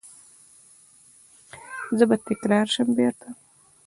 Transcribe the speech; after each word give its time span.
زه 1.97 2.03
به 2.09 2.17
تکرار 2.27 2.65
شم 2.73 2.87
بیرته 2.97 3.29